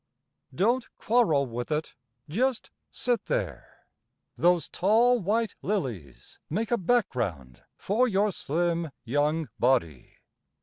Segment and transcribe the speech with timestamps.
[0.55, 1.93] Don't quarrel with it,
[2.27, 3.85] just sit there,
[4.35, 10.15] those tall White lilies make a background for your slim Young body.